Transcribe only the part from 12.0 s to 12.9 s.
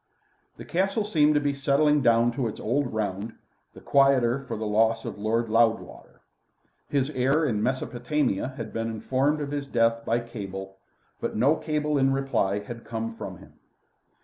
reply had